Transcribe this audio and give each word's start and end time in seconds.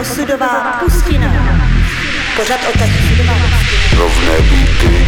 Osudová 0.00 0.80
pustina. 0.80 1.32
Pořad 2.36 2.60
o 2.74 2.78
tak. 2.78 2.88
Rovné 3.96 4.32
beaty, 4.40 5.06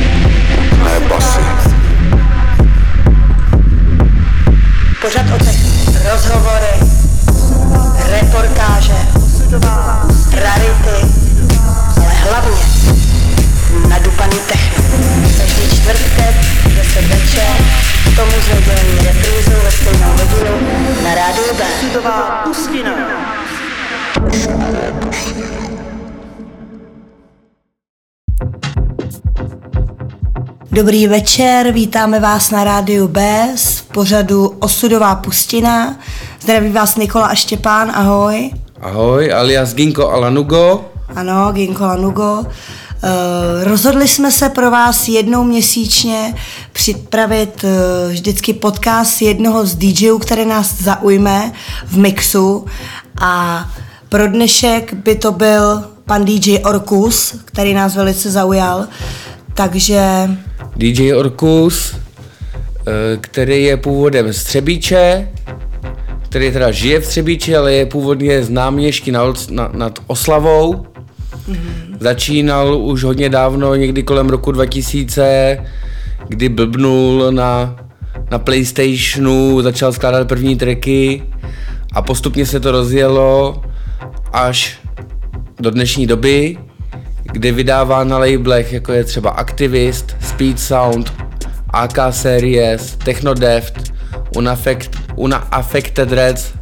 ne 0.85 1.01
basy. 1.09 1.41
Pořad 5.01 5.27
o 5.35 5.45
tak. 5.45 5.55
Rozhovory, 6.13 6.75
reportáže, 8.11 8.97
rarity, 10.33 11.13
ale 11.97 12.15
hlavně 12.15 12.63
nadupaný 13.89 14.39
techno. 14.49 14.85
Každý 15.39 15.77
čtvrtek, 15.77 16.35
10 16.77 17.07
večer, 17.09 17.55
k 18.05 18.17
tomu 18.17 18.33
s 18.33 18.49
nedělní 18.49 18.99
reprízou 19.07 19.59
ve 19.65 19.71
stejnou 19.71 20.13
hodinu 20.13 20.69
na 21.05 21.15
rádiu 21.15 21.55
B. 21.59 21.65
Osudová 21.65 22.43
pustina. 22.45 22.93
Dobrý 30.73 31.07
večer, 31.07 31.73
vítáme 31.73 32.21
vás 32.21 32.51
na 32.51 32.65
rádiu 32.65 33.09
B 33.09 33.49
z 33.57 33.81
pořadu 33.83 34.57
Osudová 34.59 35.15
pustina. 35.15 35.97
Zdraví 36.41 36.73
vás 36.73 36.97
Nikola 36.97 37.27
a 37.27 37.35
Štěpán, 37.35 37.91
ahoj. 37.95 38.51
Ahoj, 38.81 39.33
alias 39.33 39.75
Ginko 39.75 40.11
Alanugo. 40.11 40.85
Ano, 41.17 41.53
Ginko 41.53 41.85
Lanugo. 41.85 42.47
Uh, 43.05 43.65
rozhodli 43.65 44.09
jsme 44.09 44.33
se 44.33 44.49
pro 44.49 44.71
vás 44.71 45.09
jednou 45.09 45.45
měsíčně 45.45 46.35
připravit 46.73 47.65
uh, 47.65 47.71
vždycky 48.13 48.53
podcast 48.53 49.23
jednoho 49.23 49.67
z 49.67 49.75
DJů, 49.75 50.19
který 50.19 50.45
nás 50.45 50.83
zaujme 50.83 51.53
v 51.87 51.99
mixu 51.99 52.67
a 53.21 53.65
pro 54.09 54.29
dnešek 54.29 54.95
by 54.95 55.15
to 55.15 55.33
byl 55.33 55.85
pan 56.05 56.25
DJ 56.25 56.59
Orkus, 56.65 57.37
který 57.45 57.75
nás 57.75 57.97
velice 57.97 58.31
zaujal. 58.31 58.87
Takže 59.55 60.31
DJ 60.77 61.15
Orkus, 61.15 61.95
eh, 61.95 63.17
který 63.21 63.65
je 63.65 63.77
původem 63.77 64.33
z 64.33 64.45
Třebíče, 64.45 65.29
který 66.29 66.53
teda 66.53 66.71
žije 66.71 67.01
v 67.01 67.09
Třebíči, 67.09 67.57
ale 67.57 67.73
je 67.73 67.87
původně 67.87 68.43
ještě 68.79 69.13
nad, 69.13 69.51
nad 69.73 69.99
Oslavou. 70.07 70.94
Mm-hmm. 71.49 71.97
Začínal 72.01 72.77
už 72.77 73.05
hodně 73.05 73.29
dávno, 73.29 73.75
někdy 73.75 74.03
kolem 74.03 74.29
roku 74.29 74.53
2000, 74.53 75.59
kdy 76.29 76.49
blbnul 76.49 77.27
na, 77.31 77.77
na 78.31 78.39
Playstationu, 78.39 79.63
začal 79.63 79.93
skládat 79.93 80.29
první 80.29 80.57
tracky 80.57 81.23
a 81.93 82.03
postupně 82.03 82.47
se 82.47 82.61
to 82.61 82.73
rozjelo 82.73 83.63
až 84.33 84.79
do 85.61 85.71
dnešní 85.71 86.07
doby, 86.07 86.57
kdy 87.23 87.53
vydává 87.53 88.05
na 88.05 88.19
labelech, 88.19 88.73
jako 88.73 88.93
je 88.93 89.05
třeba 89.05 89.31
Activist, 89.31 90.17
Speed 90.21 90.61
Sound, 90.61 91.13
AK 91.71 91.99
Series, 92.11 92.97
Technodeft, 93.05 93.93
Unaffect, 94.37 94.91
Unaffected 95.17 96.13
Reds. 96.13 96.53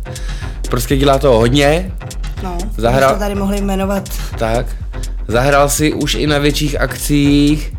Prostě 0.71 0.97
dělá 0.97 1.19
toho 1.19 1.39
hodně. 1.39 1.93
No, 2.43 2.59
Zahra- 2.77 3.09
jsme 3.11 3.19
tady 3.19 3.35
mohli 3.35 3.61
jmenovat 3.61 4.09
Tak. 4.39 4.67
Zahrál 5.29 5.69
si 5.69 5.93
už 5.93 6.15
i 6.15 6.27
na 6.27 6.39
větších 6.39 6.81
akcích, 6.81 7.73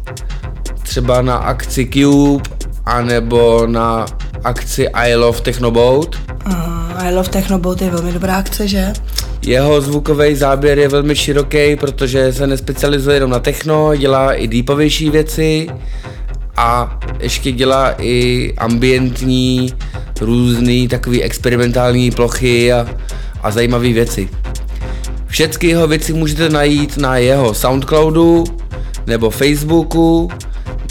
třeba 0.83 1.21
na 1.21 1.35
akci 1.35 1.89
Cube, 1.93 2.49
anebo 2.85 3.67
na 3.67 4.05
akci 4.43 4.87
I 4.89 5.15
Love 5.15 5.41
Technoboat. 5.41 6.15
uh, 6.47 6.53
I 7.05 7.13
Love 7.15 7.29
Technoboat 7.29 7.81
je 7.81 7.89
velmi 7.89 8.11
dobrá 8.11 8.35
akce, 8.35 8.67
že? 8.67 8.93
Jeho 9.45 9.81
zvukový 9.81 10.35
záběr 10.35 10.79
je 10.79 10.87
velmi 10.87 11.15
široký, 11.15 11.75
protože 11.75 12.33
se 12.33 12.47
nespecializuje 12.47 13.15
jenom 13.15 13.29
na 13.29 13.39
techno, 13.39 13.95
dělá 13.95 14.33
i 14.33 14.47
deepovější 14.47 15.09
věci 15.09 15.67
a 16.57 16.99
ještě 17.19 17.51
dělá 17.51 17.93
i 18.01 18.53
ambientní, 18.57 19.73
různý 20.21 20.87
takový 20.87 21.23
experimentální 21.23 22.11
plochy 22.11 22.73
a, 22.73 22.87
a 23.43 23.51
zajímavé 23.51 23.93
věci. 23.93 24.29
Všechny 25.33 25.69
jeho 25.69 25.87
věci 25.87 26.13
můžete 26.13 26.49
najít 26.49 26.97
na 26.97 27.17
jeho 27.17 27.53
Soundcloudu, 27.53 28.43
nebo 29.05 29.29
Facebooku, 29.29 30.29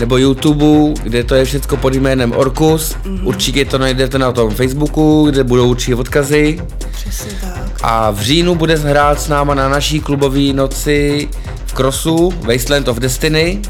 nebo 0.01 0.17
YouTubeu, 0.17 0.95
kde 1.03 1.25
to 1.25 1.35
je 1.35 1.45
všechno 1.45 1.77
pod 1.77 1.95
jménem 1.95 2.33
Orkus. 2.37 2.93
Mm-hmm. 2.95 3.27
Určitě 3.27 3.65
to 3.65 3.79
najdete 3.79 4.19
na 4.19 4.33
tom 4.33 4.51
Facebooku, 4.51 5.27
kde 5.31 5.45
budou 5.45 5.71
určitě 5.71 5.95
odkazy. 5.95 6.61
Přesně 6.93 7.33
tak. 7.41 7.81
A 7.83 8.11
v 8.11 8.21
říjnu 8.21 8.55
bude 8.55 8.77
hrát 8.77 9.21
s 9.21 9.29
náma 9.29 9.55
na 9.55 9.69
naší 9.69 10.01
klubové 10.01 10.53
noci 10.53 11.29
v 11.67 11.73
Crossu, 11.73 12.33
Wasteland 12.41 12.89
of 12.89 12.99
Destiny, 12.99 13.63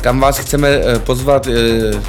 kam 0.00 0.20
vás 0.20 0.38
chceme 0.38 0.68
eh, 0.68 0.98
pozvat 0.98 1.46
eh, 1.46 1.52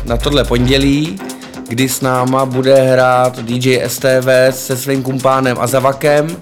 na 0.06 0.18
tohle 0.18 0.44
pondělí, 0.44 1.20
kdy 1.68 1.90
s 1.90 2.02
náma 2.02 2.46
bude 2.46 2.76
hrát 2.76 3.40
DJ 3.40 3.80
STV 3.88 4.28
se 4.50 4.78
svým 4.78 5.04
kumpánem 5.04 5.58
Azavakem, 5.60 6.38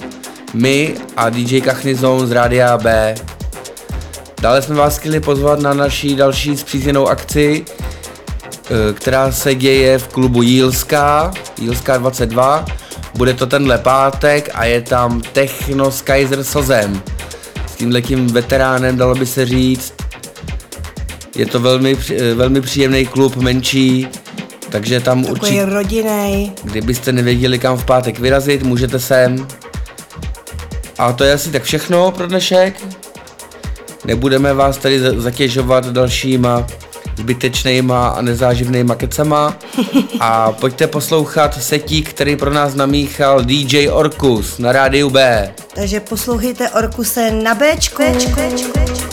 my 0.58 0.96
a 1.18 1.30
DJ 1.30 1.62
Kachny 1.62 1.96
Zone 1.96 2.28
z 2.28 2.32
Rádia 2.32 2.78
B. 2.78 3.16
Dále 4.42 4.62
jsme 4.62 4.76
vás 4.76 4.98
chtěli 4.98 5.20
pozvat 5.20 5.60
na 5.60 5.74
naší 5.74 6.16
další 6.16 6.58
zpřízněnou 6.58 7.08
akci, 7.08 7.66
eh, 7.70 8.94
která 8.94 9.32
se 9.32 9.56
děje 9.56 10.00
v 10.00 10.08
klubu 10.08 10.42
Jílská, 10.42 11.32
Jílská 11.62 11.98
22. 11.98 12.66
Bude 13.16 13.34
to 13.34 13.48
tenhle 13.48 13.78
pátek 13.78 14.50
a 14.54 14.66
je 14.66 14.82
tam 14.82 15.22
Techno 15.22 15.92
s 15.92 16.02
Kaiser 16.02 16.44
Sozem. 16.44 17.02
S 17.68 17.76
tímhletím 17.76 18.28
veteránem, 18.28 18.98
dalo 18.98 19.16
by 19.16 19.26
se 19.26 19.46
říct. 19.46 19.94
Je 21.36 21.46
to 21.46 21.60
velmi, 21.60 21.98
eh, 22.18 22.34
velmi 22.34 22.62
příjemný 22.62 23.06
klub, 23.06 23.36
menší, 23.36 24.08
takže 24.70 25.00
tam 25.00 25.22
Takový 25.24 25.40
určitě, 25.42 25.66
rodinej. 25.66 26.52
kdybyste 26.64 27.12
nevěděli 27.12 27.60
kam 27.60 27.78
v 27.78 27.86
pátek 27.86 28.20
vyrazit, 28.20 28.64
můžete 28.64 29.00
sem. 29.00 29.48
A 30.98 31.14
to 31.14 31.24
je 31.24 31.34
asi 31.34 31.52
tak 31.52 31.64
všechno 31.64 32.12
pro 32.12 32.28
dnešek. 32.28 32.82
Nebudeme 34.06 34.54
vás 34.54 34.78
tady 34.78 35.00
za- 35.00 35.22
zatěžovat 35.22 35.86
dalšíma 35.86 36.68
zbytečnýma 37.18 38.08
a 38.08 38.22
nezáživnýma 38.22 38.96
kecama. 38.96 39.58
A 40.20 40.52
pojďte 40.52 40.88
poslouchat 40.88 41.64
setík, 41.64 42.10
který 42.10 42.36
pro 42.36 42.54
nás 42.54 42.76
namíchal 42.76 43.42
DJ 43.42 43.90
Orkus 43.90 44.58
na 44.58 44.72
rádiu 44.72 45.10
B. 45.10 45.52
Takže 45.76 46.00
poslouchejte 46.00 46.70
Orkuse 46.70 47.32
na 47.32 47.56
Bčku. 47.56 48.04
Bčku. 48.14 48.32
Bčku. 48.32 49.07